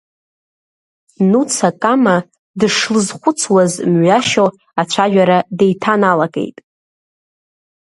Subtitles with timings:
[1.29, 2.17] Нуца Кама
[2.59, 4.45] дышлызхәыцуаз мҩашьо
[4.81, 6.57] ацәажәара деиҭаналагеит.